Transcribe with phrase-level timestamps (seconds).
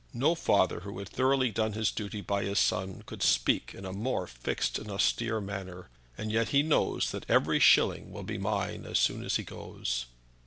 [0.15, 3.93] No father who had thoroughly done his duty by his son, could speak in a
[3.93, 5.89] more fixed and austere manner.
[6.17, 10.07] And yet he knows that every shilling will be mine as soon as he goes."